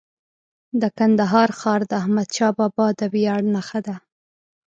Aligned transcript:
د 0.81 0.83
کندهار 0.97 1.49
ښار 1.59 1.81
د 1.89 1.91
احمدشاه 2.01 2.53
بابا 2.57 2.87
د 2.99 3.01
ویاړ 3.13 3.41
نښه 3.53 3.79
ده. 3.87 3.95